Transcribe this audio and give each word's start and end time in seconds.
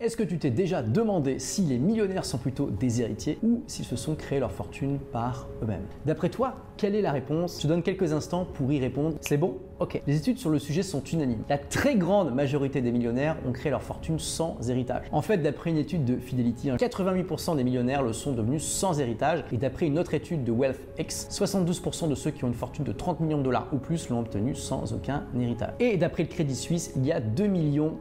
Est-ce 0.00 0.16
que 0.16 0.22
tu 0.22 0.38
t'es 0.38 0.48
déjà 0.48 0.80
demandé 0.80 1.38
si 1.38 1.60
les 1.60 1.76
millionnaires 1.76 2.24
sont 2.24 2.38
plutôt 2.38 2.70
des 2.70 3.02
héritiers 3.02 3.38
ou 3.42 3.62
s'ils 3.66 3.84
se 3.84 3.96
sont 3.96 4.14
créés 4.14 4.40
leur 4.40 4.50
fortune 4.50 4.98
par 5.12 5.46
eux-mêmes? 5.62 5.84
D'après 6.06 6.30
toi, 6.30 6.56
quelle 6.78 6.94
est 6.94 7.02
la 7.02 7.12
réponse? 7.12 7.58
Je 7.58 7.64
te 7.64 7.66
donne 7.66 7.82
quelques 7.82 8.14
instants 8.14 8.46
pour 8.46 8.72
y 8.72 8.80
répondre. 8.80 9.18
C'est 9.20 9.36
bon? 9.36 9.58
Ok. 9.80 10.02
Les 10.06 10.16
études 10.18 10.36
sur 10.36 10.50
le 10.50 10.58
sujet 10.58 10.82
sont 10.82 11.02
unanimes. 11.02 11.42
La 11.48 11.56
très 11.56 11.94
grande 11.94 12.34
majorité 12.34 12.82
des 12.82 12.92
millionnaires 12.92 13.38
ont 13.48 13.52
créé 13.52 13.70
leur 13.70 13.82
fortune 13.82 14.18
sans 14.18 14.58
héritage. 14.68 15.06
En 15.10 15.22
fait, 15.22 15.38
d'après 15.38 15.70
une 15.70 15.78
étude 15.78 16.04
de 16.04 16.18
Fidelity, 16.18 16.68
88% 16.68 17.56
des 17.56 17.64
millionnaires 17.64 18.02
le 18.02 18.12
sont 18.12 18.32
devenus 18.32 18.62
sans 18.62 19.00
héritage 19.00 19.42
et 19.50 19.56
d'après 19.56 19.86
une 19.86 19.98
autre 19.98 20.12
étude 20.12 20.44
de 20.44 20.52
WealthX, 20.52 21.28
72% 21.30 22.10
de 22.10 22.14
ceux 22.14 22.30
qui 22.30 22.44
ont 22.44 22.48
une 22.48 22.54
fortune 22.54 22.84
de 22.84 22.92
30 22.92 23.20
millions 23.20 23.38
de 23.38 23.42
dollars 23.42 23.68
ou 23.72 23.78
plus 23.78 24.10
l'ont 24.10 24.20
obtenu 24.20 24.54
sans 24.54 24.92
aucun 24.92 25.24
héritage. 25.34 25.72
Et 25.80 25.96
d'après 25.96 26.24
le 26.24 26.28
Crédit 26.28 26.56
Suisse, 26.56 26.92
il 26.96 27.06
y 27.06 27.12
a 27.12 27.20
2 27.20 27.50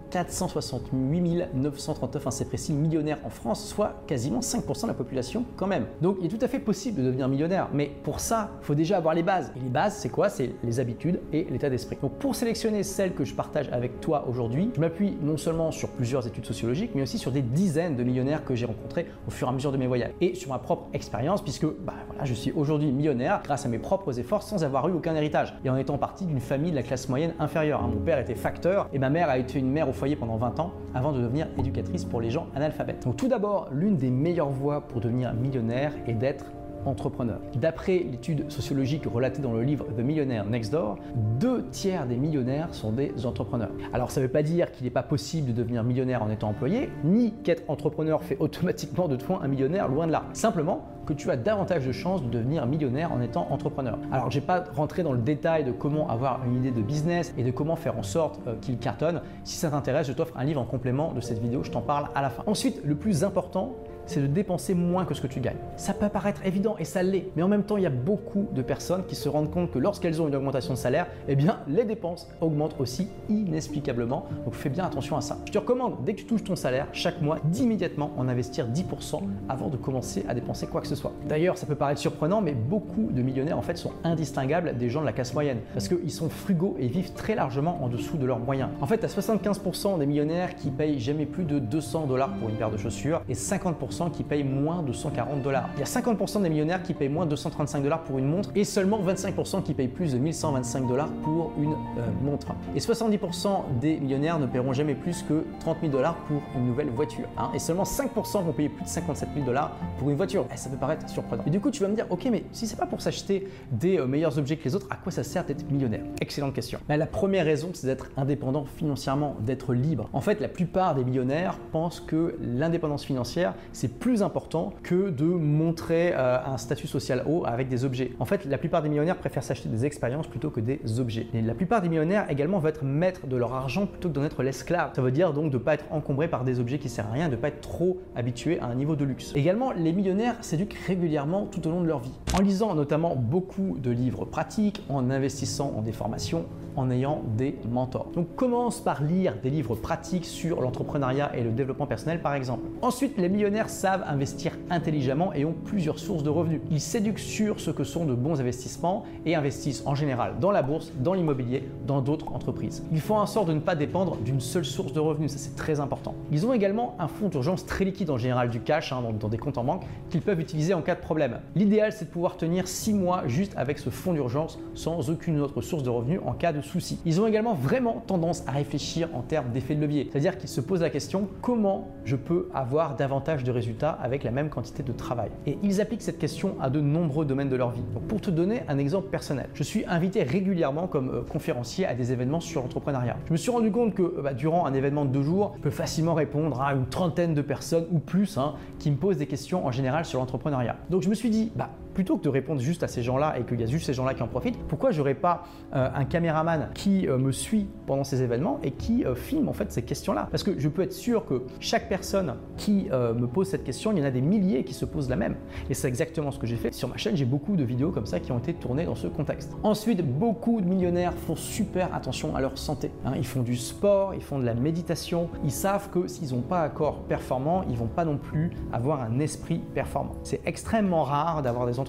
468 0.10 1.54
939, 1.54 2.21
enfin 2.21 2.32
c'est 2.32 2.46
précis, 2.46 2.74
millionnaires 2.74 3.20
en 3.24 3.30
France, 3.30 3.66
soit 3.66 4.04
quasiment 4.06 4.42
5% 4.42 4.82
de 4.82 4.88
la 4.88 4.93
population 4.93 5.46
quand 5.56 5.68
même. 5.68 5.86
Donc 6.02 6.18
il 6.20 6.25
est 6.25 6.38
tout 6.38 6.43
à 6.43 6.50
fait 6.50 6.60
possible 6.60 7.00
de 7.00 7.06
devenir 7.06 7.30
millionnaire, 7.30 7.70
mais 7.74 7.89
pour 8.04 8.20
ça, 8.20 8.52
il 8.61 8.66
faut 8.66 8.75
déjà 8.75 8.98
avoir 8.98 9.14
les 9.14 9.24
bases. 9.24 9.54
Et 9.56 9.60
les 9.61 9.70
bases, 9.70 9.96
c'est 9.96 10.10
quoi? 10.10 10.28
C'est 10.28 10.52
les 10.61 10.82
habitudes 10.82 11.21
et 11.32 11.48
l'état 11.50 11.68
Donc 12.01 12.14
pour 12.14 12.36
sélectionner 12.36 12.83
celles 12.83 13.14
que 13.14 13.25
je 13.25 13.33
partage 13.33 13.69
avec 13.71 14.01
toi 14.01 14.25
aujourd'hui, 14.28 14.71
je 14.75 14.79
m'appuie 14.79 15.18
non 15.21 15.37
seulement 15.37 15.71
sur 15.71 15.89
plusieurs 15.89 16.25
études 16.28 16.45
sociologiques, 16.45 16.92
mais 16.95 17.01
aussi 17.01 17.18
sur 17.18 17.32
des 17.32 17.42
dizaines 17.42 17.95
de 17.95 18.04
millionnaires 18.04 18.43
que 18.43 18.55
j'ai 18.55 18.65
rencontrés 18.65 19.07
au 19.28 19.32
fur 19.32 19.47
et 19.47 19.50
à 19.50 19.54
mesure 19.54 19.71
de 19.71 19.78
mes 19.78 19.87
voyages 19.87 20.11
et 20.21 20.36
sur 20.36 20.50
ma 20.50 20.59
propre 20.59 20.87
expérience, 20.93 21.42
puisque 21.42 21.65
bah, 21.65 21.93
je 22.23 22.33
suis 22.33 22.51
aujourd'hui 22.51 22.92
millionnaire 22.92 23.42
grâce 23.43 23.65
à 23.65 23.69
mes 23.69 23.79
propres 23.79 24.19
efforts 24.19 24.43
sans 24.43 24.64
avoir 24.64 24.87
eu 24.89 24.93
aucun 24.93 25.15
héritage 25.15 25.55
et 25.64 25.69
en 25.69 25.78
étant 25.78 25.97
partie 25.97 26.25
d'une 26.25 26.39
famille 26.39 26.71
de 26.71 26.75
la 26.75 26.83
classe 26.83 27.09
moyenne 27.09 27.33
inférieure. 27.39 27.83
Hein. 27.83 27.92
Mon 27.93 28.01
père 28.01 28.20
était 28.20 28.36
facteur 28.36 28.89
et 28.93 29.00
ma 29.00 29.09
mère 29.09 29.29
a 29.29 29.37
été 29.37 29.59
une 29.59 29.70
mère 29.70 29.89
au 29.89 29.93
foyer 29.93 30.15
pendant 30.15 30.37
20 30.37 30.59
ans 30.59 30.73
avant 30.93 31.11
de 31.11 31.21
devenir 31.21 31.47
éducatrice 31.57 32.06
pour 32.06 32.22
les 32.22 32.31
gens 32.31 32.47
analphabètes. 32.56 33.03
Donc 33.03 33.17
tout 33.17 33.28
d'abord, 33.28 33.70
l'une 33.72 33.97
des 33.97 34.09
meilleures 34.09 34.50
voies 34.50 34.81
pour 34.81 35.02
devenir 35.02 35.33
millionnaire 35.33 35.94
est 36.08 36.14
d'être 36.14 36.45
entrepreneur. 36.86 37.40
D'après 37.56 38.00
l'étude 38.00 38.52
sociologique 38.52 39.06
relatée 39.06 39.42
dans 39.42 39.54
le 39.54 39.64
livre 39.64 39.86
The 39.98 40.02
Millionaire 40.02 40.46
Next 40.46 40.72
Door, 40.72 40.98
deux 41.40 41.66
tiers 41.72 42.06
des 42.06 42.18
millionnaires 42.18 42.74
sont 42.74 42.92
des 42.92 43.26
entrepreneurs. 43.26 43.72
Alors 43.94 44.12
ça 44.12 44.22
ne 44.22 44.26
veut 44.26 44.32
pas 44.32 44.44
dire 44.44 44.72
qu'il 44.72 44.86
n'est 44.86 44.92
pas 44.92 45.04
possible 45.04 45.48
de 45.48 45.54
devenir 45.54 45.84
millionnaire 45.84 46.24
en 46.24 46.30
étant 46.30 46.50
employé, 46.50 46.90
ni 47.04 47.34
qu'être 47.44 47.64
entrepreneur 47.70 48.24
fait 48.24 48.38
automatiquement 48.40 49.08
de 49.08 49.16
toi 49.16 49.40
un 49.44 49.48
millionnaire, 49.48 49.88
loin 49.88 50.08
de 50.08 50.12
là. 50.12 50.26
Simplement 50.34 50.86
que 51.06 51.14
tu 51.14 51.32
as 51.32 51.38
davantage 51.38 51.88
de 51.88 51.92
chances 51.92 52.22
de 52.22 52.30
devenir 52.30 52.68
millionnaire 52.68 53.12
en 53.12 53.20
étant 53.20 53.48
entrepreneur. 53.50 53.98
Alors 54.12 54.30
j'ai 54.30 54.42
pas 54.42 54.64
rentré 54.76 55.02
dans 55.02 55.12
le 55.12 55.20
détail 55.20 55.64
de 55.64 55.72
comment 55.72 56.08
avoir 56.08 56.46
une 56.46 56.58
idée 56.58 56.72
de 56.72 56.84
business 56.84 57.34
et 57.36 57.44
de 57.44 57.50
comment 57.50 57.76
faire 57.76 57.98
en 57.98 58.04
sorte 58.04 58.40
euh, 58.46 58.56
qu'il 58.62 58.78
cartonne. 58.78 59.22
Si 59.44 59.58
ça 59.58 59.72
t'intéresse, 59.72 60.06
je 60.06 60.14
t'offre 60.14 60.38
un 60.38 60.44
livre 60.44 60.62
en 60.62 60.66
complément 60.66 61.12
de 61.14 61.22
cette 61.22 61.40
vidéo, 61.40 61.64
je 61.64 61.72
t'en 61.72 61.82
parle 61.82 62.10
à 62.14 62.22
la 62.22 62.30
fin. 62.30 62.44
Ensuite, 62.46 62.82
le 62.86 62.94
plus 62.94 63.24
important, 63.24 63.74
c'est 64.10 64.22
de 64.22 64.28
dépenser 64.28 64.74
moins 64.74 65.06
que 65.06 65.14
ce 65.14 65.22
que 65.22 65.28
tu 65.28 65.40
gagnes. 65.40 65.58
Ça 65.78 65.94
peut 65.94 66.10
paraître 66.10 66.46
évident 66.46 66.76
et 66.80 66.86
ça 66.86 67.04
l'est, 67.04 67.30
mais 67.36 67.44
en 67.44 67.48
même 67.48 67.64
temps, 67.64 67.78
il 67.78 67.84
y 67.84 67.88
a 67.88 67.92
beaucoup 67.92 68.48
de 68.54 68.62
personnes 68.62 69.06
qui 69.06 69.16
se 69.16 69.30
rendent 69.30 69.52
compte 69.52 69.72
que 69.72 69.80
lorsqu'elles 69.80 70.22
ont 70.22 70.28
une 70.28 70.36
augmentation 70.36 70.74
de 70.74 70.80
salaire, 70.80 71.08
eh 71.28 71.36
bien, 71.36 71.60
les 71.68 71.84
dépenses 71.84 72.28
augmentent 72.42 72.80
aussi 72.80 73.08
inexplicablement. 73.30 74.26
Donc 74.46 74.56
fais 74.56 74.70
bien 74.70 74.86
attention 74.86 75.18
à 75.18 75.22
ça. 75.22 75.38
Je 75.46 75.52
te 75.52 75.58
recommande, 75.58 75.98
dès 76.06 76.14
que 76.14 76.20
tu 76.20 76.26
touches 76.26 76.44
ton 76.44 76.56
salaire, 76.56 76.88
chaque 76.92 77.22
mois, 77.22 77.38
d'immédiatement 77.46 78.12
en 78.18 78.28
investir 78.28 78.68
10% 78.68 79.22
avant 79.48 79.68
de 79.68 79.78
commencer 79.78 80.26
à 80.28 80.34
dépenser 80.34 80.68
quoi 80.68 80.82
que 80.82 80.88
ce 80.88 80.96
soit. 80.96 81.12
D'ailleurs, 81.28 81.58
ça 81.58 81.66
peut 81.66 81.76
paraître 81.76 82.00
surprenant, 82.00 82.42
mais 82.42 82.54
beaucoup 82.54 83.10
de 83.12 83.22
millionnaires 83.22 83.58
en 83.58 83.62
fait 83.62 83.78
sont 83.78 83.92
indistinguables 84.04 84.78
des 84.78 84.90
gens 84.90 85.02
de 85.02 85.06
la 85.06 85.14
classe 85.14 85.34
moyenne 85.34 85.60
parce 85.73 85.88
qu'ils 85.88 86.12
sont 86.12 86.30
frugaux 86.30 86.76
et 86.80 86.88
vivent 86.88 87.14
très 87.14 87.36
largement 87.36 87.84
en 87.84 87.90
dessous 87.90 88.18
de 88.18 88.26
leurs 88.26 88.40
moyens. 88.40 88.70
En 88.82 88.88
fait, 88.88 89.04
à 89.04 89.08
75% 89.08 90.00
des 90.00 90.06
millionnaires 90.06 90.56
qui 90.56 90.70
payent 90.72 91.00
jamais 91.00 91.26
plus 91.26 91.44
de 91.44 91.60
200 91.60 92.08
dollars 92.08 92.34
pour 92.36 92.50
une 92.50 92.56
paire 92.56 92.72
de 92.72 92.78
chaussures 92.78 93.22
et 93.30 93.34
50% 93.34 93.98
qui 94.09 94.23
payent 94.23 94.45
moins 94.45 94.81
de 94.81 94.94
140 94.94 95.42
dollars. 95.42 95.69
Il 95.75 95.80
y 95.80 95.83
a 95.83 95.86
50% 95.86 96.42
des 96.42 96.50
millionnaires 96.50 96.81
qui 96.81 96.94
payent 96.94 97.09
moins 97.09 97.25
de 97.25 97.31
235 97.31 97.83
dollars 97.83 98.03
pour 98.03 98.19
une 98.19 98.25
montre 98.28 98.52
et 98.55 98.64
seulement 98.64 99.02
25% 99.02 99.64
qui 99.64 99.73
payent 99.73 99.89
plus 99.89 100.14
de 100.14 100.17
1125 100.17 100.87
dollars 100.87 101.10
pour 101.23 101.52
une 101.60 101.73
euh, 101.73 102.08
montre. 102.21 102.48
Et 102.76 102.80
70% 102.80 103.80
des 103.82 103.99
millionnaires 103.99 104.39
ne 104.39 104.45
paieront 104.45 104.73
jamais 104.73 104.95
plus 104.95 105.23
que 105.23 105.45
30 105.59 105.77
000 105.82 105.92
dollars 105.92 106.15
pour 106.27 106.42
une 106.55 106.67
nouvelle 106.67 106.89
voiture. 106.89 107.27
Hein. 107.38 107.49
Et 107.54 107.59
seulement 107.59 107.83
5% 107.83 108.43
vont 108.43 108.54
payer 108.54 108.70
plus 108.70 108.83
de 108.83 108.89
57 108.89 109.30
000 109.33 109.45
dollars 109.45 109.76
pour 109.98 110.09
une 110.09 110.15
voiture. 110.15 110.45
Eh, 110.54 110.58
ça 110.58 110.70
peut 110.70 110.77
paraître 110.77 111.09
surprenant. 111.09 111.43
Et 111.45 111.49
du 111.49 111.59
coup, 111.59 111.71
tu 111.71 111.82
vas 111.82 111.89
me 111.89 111.95
dire, 111.95 112.05
ok, 112.09 112.27
mais 112.32 112.45
si 112.52 112.67
c'est 112.67 112.77
pas 112.77 112.86
pour 112.86 113.02
s'acheter 113.02 113.48
des 113.71 113.98
euh, 113.98 114.05
meilleurs 114.05 114.38
objets 114.38 114.58
que 114.58 114.64
les 114.64 114.76
autres, 114.76 114.88
à 114.89 114.95
quoi 114.95 115.11
ça 115.11 115.23
sert 115.23 115.43
d'être 115.45 115.70
millionnaire? 115.70 116.04
Excellente 116.21 116.54
question. 116.54 116.80
Mais 116.88 116.98
la 116.98 117.08
première 117.08 117.45
raison, 117.45 117.70
c'est 117.73 117.88
d'être 117.88 118.09
indépendant 118.17 118.65
financièrement, 118.65 119.36
d'être 119.42 119.73
libre. 119.73 120.09
En 120.14 120.21
fait, 120.21 120.39
la 120.39 120.48
plupart 120.48 120.95
des 120.95 121.04
millionnaires 121.04 121.58
pensent 121.71 121.99
que 121.99 122.38
l'indépendance 122.42 123.04
financière, 123.04 123.54
c'est 123.73 123.89
plus 123.89 124.23
important 124.23 124.73
que 124.83 125.10
de 125.10 125.26
montrer 125.26 126.14
euh, 126.14 126.38
un 126.45 126.58
statut 126.58 126.88
social 126.88 127.23
haut 127.27 127.44
avec 127.45 127.67
des 127.67 127.86
objets. 127.86 128.11
En 128.19 128.25
fait, 128.25 128.45
la 128.45 128.57
plupart 128.57 128.81
des 128.81 128.89
millionnaires 128.89 129.17
préfèrent 129.17 129.44
s'acheter 129.44 129.69
des 129.69 129.85
expériences 129.85 130.27
plutôt 130.27 130.50
que 130.50 130.59
des 130.59 130.79
objets. 131.00 131.27
Et 131.33 131.41
la 131.41 131.53
plupart 131.53 131.81
des 131.81 131.89
millionnaires 131.89 132.25
également 132.29 132.59
veulent 132.59 132.69
être 132.69 132.83
maîtres 132.83 133.27
de 133.27 133.35
leur 133.35 133.53
argent 133.53 133.85
plutôt 133.85 134.09
que 134.09 134.13
d'en 134.13 134.23
être 134.23 134.44
l'esclave. 134.44 134.91
Ça 134.95 135.01
veut 135.01 135.11
dire 135.11 135.33
donc 135.33 135.51
de 135.51 135.57
ne 135.57 135.63
pas 135.63 135.73
être 135.73 135.85
encombré 135.91 136.27
par 136.27 136.44
des 136.44 136.59
objets 136.59 136.79
qui 136.79 136.89
servent 136.89 137.09
à 137.09 137.13
rien, 137.13 137.27
de 137.27 137.35
ne 137.35 137.41
pas 137.41 137.50
être 137.50 137.61
trop 137.61 138.00
habitué 138.16 138.59
à 138.59 138.66
un 138.66 138.75
niveau 138.75 138.95
de 138.95 139.05
luxe. 139.05 139.33
Également, 139.35 139.72
les 139.72 139.91
millionnaires 139.91 140.35
s'éduquent 140.41 140.77
régulièrement 140.88 141.45
tout 141.45 141.66
au 141.67 141.71
long 141.71 141.81
de 141.81 141.88
leur 141.88 142.00
vie. 142.00 142.13
En 142.38 142.41
lisant 142.41 142.75
notamment 142.75 143.16
beaucoup 143.16 143.77
de 143.81 143.91
livres 143.91 144.25
pratiques, 144.25 144.83
en 144.89 145.09
investissant 145.09 145.73
en 145.77 145.81
des 145.81 145.91
formations, 145.91 146.45
en 146.75 146.90
ayant 146.91 147.24
des 147.38 147.57
mentors. 147.69 148.09
Donc 148.13 148.35
commence 148.35 148.81
par 148.81 149.03
lire 149.03 149.35
des 149.41 149.50
livres 149.50 149.75
pratiques 149.75 150.25
sur 150.25 150.62
l'entrepreneuriat 150.62 151.35
et 151.35 151.44
le 151.44 151.52
développement 151.52 151.88
personnel 151.88 152.22
par 152.22 152.34
exemple. 152.34 152.63
Ensuite, 152.81 153.18
les 153.18 153.30
millionnaires 153.30 153.69
savent 153.69 154.03
investir 154.07 154.57
intelligemment 154.69 155.34
et 155.34 155.46
ont 155.46 155.53
plusieurs 155.53 156.00
sources 156.00 156.24
de 156.24 156.30
revenus. 156.30 156.62
Ils 156.72 156.81
s'éduquent 156.81 157.19
sur 157.19 157.59
ce 157.59 157.72
que 157.72 157.84
sont 157.84 158.06
de 158.06 158.13
bons 158.13 158.40
investissements 158.40 159.03
et 159.25 159.35
investissent 159.35 159.84
en 159.85 159.96
général 159.96 160.35
dans 160.40 160.52
la 160.52 160.62
bourse, 160.62 160.91
dans 161.00 161.13
l'immobilier, 161.13 161.68
dans 161.85 162.02
d'autres 162.02 162.31
entreprises. 162.34 162.84
Ils 162.91 163.01
font 163.01 163.18
en 163.18 163.25
sorte 163.25 163.47
de 163.47 163.53
ne 163.53 163.59
pas 163.59 163.75
dépendre 163.75 164.18
d'une 164.18 164.40
seule 164.40 164.66
source 164.66 164.94
de 164.94 165.00
revenus, 165.00 165.31
ça 165.31 165.38
c'est 165.38 165.56
très 165.56 165.80
important. 165.80 166.16
Ils 166.31 166.46
ont 166.46 166.53
également 166.53 166.96
un 167.00 167.07
fonds 167.07 167.30
d'urgence 167.30 167.66
très 167.66 167.86
liquide 167.86 168.09
en 168.09 168.18
général 168.18 168.50
du 168.50 168.59
cash 168.59 168.91
hein, 168.91 169.01
dans, 169.19 169.28
des 169.28 169.38
comptes 169.38 169.57
en 169.57 169.63
banque 169.63 169.84
qu'ils 170.09 170.22
peuvent 170.22 170.40
utiliser 170.40 170.74
en 170.74 170.81
cas 170.81 170.96
de 170.96 171.01
problème. 171.01 171.40
L'idéal 171.56 171.91
c'est 171.91 172.06
de 172.06 172.09
pouvoir 172.09 172.38
tenir 172.38 172.68
6 172.68 172.94
mois 172.94 173.24
juste 173.28 173.53
avec 173.57 173.80
ce 173.80 173.90
fonds 173.90 174.13
d'urgence 174.13 174.59
sans 174.74 175.09
aucune 175.09 175.40
autre 175.40 175.62
source 175.62 175.84
de 175.84 175.90
revenus 175.90 176.19
en 176.25 176.34
cas 176.34 176.53
de 176.53 176.62
Ils 177.06 177.22
ont 177.22 177.28
également 177.28 177.53
vraiment 177.53 178.03
tendance 178.06 178.44
à 178.47 178.52
réfléchir 178.52 179.09
en 179.13 179.22
termes 179.22 179.52
d'effet 179.52 179.75
de 179.75 179.81
levier, 179.81 180.09
c'est-à-dire 180.12 180.38
qu'ils 180.38 180.50
se 180.50 180.62
posent 180.62 180.81
la 180.81 180.90
question 180.90 181.28
comment 181.41 181.88
je 182.06 182.16
peux 182.16 182.50
avoir 182.53 182.96
davantage 182.96 183.44
de 183.44 183.52
résultats 183.52 183.91
avec 183.91 184.24
la 184.24 184.31
même 184.31 184.50
quantité 184.50 184.84
de 184.84 184.91
travail? 184.91 185.30
Et 185.46 185.57
ils 185.63 185.81
appliquent 185.81 186.02
cette 186.02 186.19
question 186.19 186.56
à 186.62 186.69
de 186.69 186.81
nombreux 186.81 187.25
domaines 187.25 187.50
de 187.50 187.56
leur 187.56 187.72
vie. 187.72 187.81
Pour 188.07 188.22
te 188.22 188.30
donner 188.30 188.63
un 188.68 188.78
exemple 188.78 189.09
personnel, 189.09 189.50
je 189.53 189.63
suis 189.63 189.85
invité 189.85 190.24
régulièrement 190.24 190.88
comme 190.88 191.09
euh, 191.09 191.22
conférencier 191.22 191.85
à 191.85 191.94
des 191.94 192.12
événements 192.12 192.40
sur 192.40 192.62
l'entrepreneuriat. 192.62 193.18
Je 193.25 193.31
me 193.31 193.38
suis 193.38 193.51
rendu 193.51 193.72
compte 193.72 193.94
que 193.94 194.22
bah, 194.22 194.34
durant 194.34 194.66
un 194.66 194.74
événement 194.74 195.06
de 195.06 195.12
deux 195.12 195.24
jours, 195.24 195.53
je 195.57 195.62
peux 195.62 195.69
facilement 195.69 196.13
répondre 196.13 196.62
à 196.62 196.74
une 196.74 196.86
trentaine 196.86 197.34
de 197.34 197.41
personnes 197.41 197.86
ou 197.91 198.00
plus 198.00 198.38
hein, 198.38 198.56
qui 198.80 198.91
me 198.91 198.97
posent 198.97 199.18
des 199.18 199.28
questions 199.28 199.66
en 199.66 199.72
général 199.72 200.06
sur 200.06 200.19
l'entrepreneuriat. 200.19 200.75
Donc 200.90 201.03
je 201.03 201.09
me 201.09 201.16
suis 201.16 201.30
dit, 201.30 201.51
bah 201.56 201.69
plutôt 201.99 202.15
que 202.15 202.23
de 202.23 202.29
répondre 202.29 202.61
juste 202.61 202.81
à 202.81 202.87
ces 202.87 203.03
gens-là 203.03 203.37
et 203.37 203.43
qu'il 203.43 203.59
y 203.59 203.63
a 203.65 203.65
juste 203.65 203.87
ces 203.87 203.93
gens-là 203.93 204.13
qui 204.13 204.23
en 204.23 204.27
profitent, 204.29 204.57
pourquoi 204.69 204.91
j'aurais 204.91 205.15
pas 205.15 205.43
euh, 205.73 205.89
un 205.93 206.05
caméraman 206.05 206.69
qui 206.73 207.09
euh, 207.09 207.17
me 207.17 207.33
suit 207.33 207.67
pendant 207.87 208.05
ces 208.05 208.21
événements 208.21 208.57
et 208.63 208.71
qui 208.71 209.03
euh, 209.03 209.15
filme 209.15 209.49
en 209.49 209.53
fait 209.53 209.69
ces 209.69 209.81
questions-là? 209.81 210.29
Parce 210.31 210.43
que 210.43 210.57
je 210.57 210.69
peux 210.69 210.81
être 210.81 210.93
sûr 210.93 211.25
que 211.25 211.41
chaque 211.59 211.89
personne 211.89 212.35
qui 212.55 212.88
me 212.89 213.25
pose 213.27 213.49
cette 213.49 213.65
question, 213.65 213.91
il 213.91 213.99
y 213.99 214.01
en 214.01 214.05
a 214.05 214.11
des 214.11 214.21
milliers 214.21 214.63
qui 214.63 214.73
se 214.73 214.85
posent 214.85 215.09
la 215.09 215.17
même. 215.17 215.35
Et 215.69 215.73
c'est 215.73 215.89
exactement 215.89 216.31
ce 216.31 216.39
que 216.39 216.47
j'ai 216.47 216.55
fait. 216.55 216.73
Sur 216.73 216.88
ma 216.88 216.95
chaîne, 216.95 217.17
j'ai 217.17 217.25
beaucoup 217.25 217.57
de 217.57 217.65
vidéos 217.65 217.91
comme 217.91 218.05
ça 218.05 218.21
qui 218.21 218.31
ont 218.31 218.39
été 218.39 218.53
tournées 218.53 218.85
dans 218.85 218.95
ce 218.95 219.07
contexte. 219.07 219.51
Ensuite, 219.63 220.01
beaucoup 220.01 220.61
de 220.61 220.67
millionnaires 220.67 221.13
font 221.13 221.35
super 221.35 221.93
attention 221.93 222.33
à 222.33 222.39
leur 222.39 222.57
santé. 222.57 222.91
Hein. 223.03 223.11
Ils 223.17 223.27
font 223.27 223.41
du 223.41 223.57
sport, 223.57 224.15
ils 224.15 224.23
font 224.23 224.39
de 224.39 224.45
la 224.45 224.53
méditation. 224.53 225.29
Ils 225.43 225.51
savent 225.51 225.89
que 225.89 226.07
s'ils 226.07 226.33
n'ont 226.33 226.41
pas 226.41 226.63
un 226.63 226.69
corps 226.69 227.01
performant, 227.03 227.63
ils 227.69 227.75
vont 227.75 227.88
pas 227.88 228.06
non 228.06 228.18
plus 228.18 228.51
avoir 228.71 229.01
un 229.01 229.19
esprit 229.19 229.59
performant. 229.74 230.15
C'est 230.24 230.41
extrêmement 230.45 231.03
rare 231.03 231.41
d'avoir 231.41 231.65
des 231.65 231.79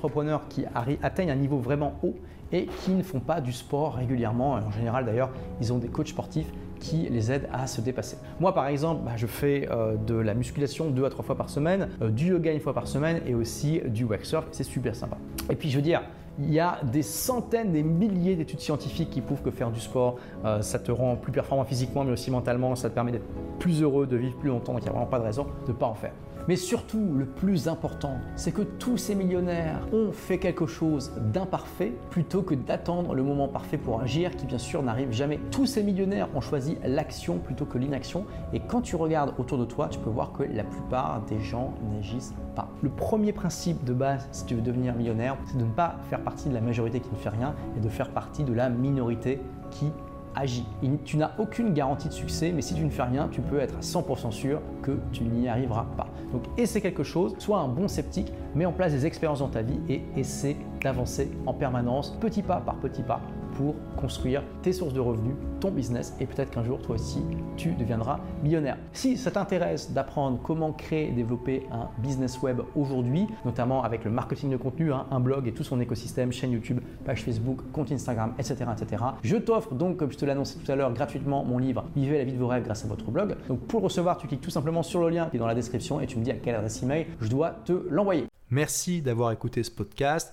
qui 0.48 0.64
atteignent 1.02 1.30
un 1.30 1.36
niveau 1.36 1.58
vraiment 1.58 1.94
haut 2.02 2.14
et 2.52 2.66
qui 2.66 2.90
ne 2.92 3.02
font 3.02 3.20
pas 3.20 3.40
du 3.40 3.52
sport 3.52 3.94
régulièrement. 3.94 4.52
En 4.54 4.70
général, 4.70 5.04
d'ailleurs, 5.04 5.30
ils 5.60 5.72
ont 5.72 5.78
des 5.78 5.88
coachs 5.88 6.08
sportifs 6.08 6.50
qui 6.80 7.08
les 7.10 7.30
aident 7.30 7.48
à 7.52 7.66
se 7.66 7.80
dépasser. 7.80 8.16
Moi, 8.40 8.54
par 8.54 8.66
exemple, 8.66 9.02
bah, 9.04 9.12
je 9.16 9.26
fais 9.26 9.68
euh, 9.70 9.96
de 9.96 10.14
la 10.14 10.34
musculation 10.34 10.90
deux 10.90 11.04
à 11.04 11.10
trois 11.10 11.24
fois 11.24 11.36
par 11.36 11.50
semaine, 11.50 11.90
euh, 12.00 12.10
du 12.10 12.28
yoga 12.28 12.52
une 12.52 12.60
fois 12.60 12.72
par 12.72 12.88
semaine 12.88 13.20
et 13.26 13.34
aussi 13.34 13.80
du 13.86 14.06
surf. 14.22 14.46
C'est 14.50 14.64
super 14.64 14.96
sympa. 14.96 15.18
Et 15.50 15.56
puis, 15.56 15.70
je 15.70 15.76
veux 15.76 15.82
dire, 15.82 16.02
Il 16.38 16.50
y 16.50 16.60
a 16.60 16.78
des 16.84 17.02
centaines, 17.02 17.72
des 17.72 17.82
milliers 17.82 18.34
d'études 18.34 18.60
scientifiques 18.60 19.10
qui 19.10 19.20
prouvent 19.20 19.42
que 19.42 19.50
faire 19.50 19.70
du 19.70 19.80
sport, 19.80 20.16
euh, 20.44 20.62
ça 20.62 20.78
te 20.78 20.90
rend 20.90 21.16
plus 21.16 21.32
performant 21.32 21.64
physiquement, 21.64 22.02
mais 22.02 22.12
aussi 22.12 22.30
mentalement, 22.30 22.74
ça 22.76 22.88
te 22.88 22.94
permet 22.94 23.12
d'être 23.12 23.28
plus 23.58 23.82
heureux, 23.82 24.06
de 24.06 24.16
vivre 24.16 24.36
plus 24.38 24.48
longtemps, 24.48 24.72
donc 24.72 24.80
il 24.80 24.84
n'y 24.84 24.88
a 24.88 24.92
vraiment 24.92 25.06
pas 25.10 25.18
de 25.18 25.24
raison 25.24 25.46
de 25.66 25.72
ne 25.72 25.76
pas 25.76 25.86
en 25.86 25.94
faire. 25.94 26.12
Mais 26.48 26.56
surtout, 26.56 27.14
le 27.16 27.26
plus 27.26 27.68
important, 27.68 28.18
c'est 28.36 28.52
que 28.52 28.62
tous 28.62 28.96
ces 28.96 29.14
millionnaires 29.14 29.80
ont 29.92 30.12
fait 30.12 30.38
quelque 30.38 30.66
chose 30.66 31.12
d'imparfait 31.32 31.92
plutôt 32.10 32.42
que 32.42 32.54
d'attendre 32.54 33.14
le 33.14 33.22
moment 33.22 33.48
parfait 33.48 33.78
pour 33.78 34.00
agir 34.00 34.36
qui 34.36 34.46
bien 34.46 34.58
sûr 34.58 34.82
n'arrive 34.82 35.12
jamais. 35.12 35.38
Tous 35.50 35.66
ces 35.66 35.82
millionnaires 35.82 36.28
ont 36.34 36.40
choisi 36.40 36.78
l'action 36.84 37.38
plutôt 37.38 37.66
que 37.66 37.78
l'inaction 37.78 38.24
et 38.52 38.60
quand 38.60 38.80
tu 38.80 38.96
regardes 38.96 39.34
autour 39.38 39.58
de 39.58 39.64
toi, 39.64 39.88
tu 39.88 39.98
peux 39.98 40.10
voir 40.10 40.32
que 40.32 40.42
la 40.42 40.64
plupart 40.64 41.22
des 41.28 41.40
gens 41.40 41.74
n'agissent 41.92 42.34
pas. 42.54 42.68
Le 42.82 42.88
premier 42.88 43.32
principe 43.32 43.84
de 43.84 43.92
base 43.92 44.28
si 44.32 44.44
tu 44.46 44.54
veux 44.54 44.62
devenir 44.62 44.94
millionnaire, 44.94 45.36
c'est 45.46 45.58
de 45.58 45.64
ne 45.64 45.70
pas 45.70 45.96
faire 46.08 46.20
partie 46.20 46.48
de 46.48 46.54
la 46.54 46.60
majorité 46.60 47.00
qui 47.00 47.10
ne 47.10 47.16
fait 47.16 47.28
rien 47.28 47.54
et 47.76 47.80
de 47.80 47.88
faire 47.88 48.10
partie 48.10 48.44
de 48.44 48.52
la 48.52 48.68
minorité 48.68 49.40
qui 49.70 49.92
agis. 50.34 50.64
Tu 51.04 51.16
n'as 51.16 51.32
aucune 51.38 51.72
garantie 51.72 52.08
de 52.08 52.12
succès, 52.12 52.52
mais 52.54 52.62
si 52.62 52.74
tu 52.74 52.84
ne 52.84 52.90
fais 52.90 53.02
rien, 53.02 53.28
tu 53.30 53.40
peux 53.40 53.58
être 53.58 53.76
à 53.76 53.80
100% 53.80 54.30
sûr 54.30 54.60
que 54.82 54.98
tu 55.12 55.24
n'y 55.24 55.48
arriveras 55.48 55.86
pas. 55.96 56.08
Donc 56.32 56.42
essaie 56.56 56.80
quelque 56.80 57.02
chose, 57.02 57.34
sois 57.38 57.58
un 57.58 57.68
bon 57.68 57.88
sceptique, 57.88 58.32
mets 58.54 58.66
en 58.66 58.72
place 58.72 58.92
des 58.92 59.06
expériences 59.06 59.40
dans 59.40 59.48
ta 59.48 59.62
vie 59.62 59.80
et 59.88 60.02
essaie 60.16 60.56
d'avancer 60.82 61.30
en 61.46 61.54
permanence, 61.54 62.16
petit 62.20 62.42
pas 62.42 62.60
par 62.60 62.76
petit 62.76 63.02
pas, 63.02 63.20
pour 63.60 63.74
construire 63.94 64.42
tes 64.62 64.72
sources 64.72 64.94
de 64.94 65.00
revenus, 65.00 65.34
ton 65.60 65.70
business 65.70 66.16
et 66.18 66.24
peut-être 66.24 66.50
qu'un 66.50 66.64
jour 66.64 66.80
toi 66.80 66.94
aussi 66.94 67.22
tu 67.58 67.72
deviendras 67.72 68.20
millionnaire. 68.42 68.78
Si 68.94 69.18
ça 69.18 69.30
t'intéresse 69.30 69.92
d'apprendre 69.92 70.40
comment 70.42 70.72
créer 70.72 71.08
et 71.08 71.12
développer 71.12 71.66
un 71.70 71.90
business 71.98 72.40
web 72.40 72.62
aujourd'hui, 72.74 73.26
notamment 73.44 73.82
avec 73.82 74.06
le 74.06 74.10
marketing 74.10 74.48
de 74.48 74.56
contenu, 74.56 74.94
hein, 74.94 75.04
un 75.10 75.20
blog 75.20 75.46
et 75.46 75.52
tout 75.52 75.62
son 75.62 75.78
écosystème, 75.78 76.32
chaîne 76.32 76.52
YouTube, 76.52 76.80
page 77.04 77.22
Facebook, 77.22 77.58
compte 77.70 77.92
Instagram, 77.92 78.32
etc. 78.38 78.64
etc. 78.72 79.04
Je 79.22 79.36
t'offre 79.36 79.74
donc, 79.74 79.98
comme 79.98 80.10
je 80.10 80.16
te 80.16 80.24
l'annonçais 80.24 80.58
tout 80.58 80.72
à 80.72 80.74
l'heure, 80.74 80.94
gratuitement 80.94 81.44
mon 81.44 81.58
livre 81.58 81.84
Vivez 81.94 82.16
la 82.16 82.24
vie 82.24 82.32
de 82.32 82.38
vos 82.38 82.46
rêves 82.46 82.64
grâce 82.64 82.86
à 82.86 82.88
votre 82.88 83.10
blog. 83.10 83.36
Donc 83.48 83.60
pour 83.66 83.80
le 83.80 83.84
recevoir, 83.84 84.16
tu 84.16 84.26
cliques 84.26 84.40
tout 84.40 84.48
simplement 84.48 84.82
sur 84.82 85.02
le 85.02 85.10
lien 85.10 85.26
qui 85.26 85.36
est 85.36 85.38
dans 85.38 85.46
la 85.46 85.54
description 85.54 86.00
et 86.00 86.06
tu 86.06 86.18
me 86.18 86.24
dis 86.24 86.30
à 86.30 86.36
quelle 86.36 86.54
adresse 86.54 86.82
email 86.82 87.08
je 87.20 87.28
dois 87.28 87.50
te 87.50 87.72
l'envoyer. 87.90 88.26
Merci 88.48 89.02
d'avoir 89.02 89.32
écouté 89.32 89.62
ce 89.62 89.70
podcast. 89.70 90.32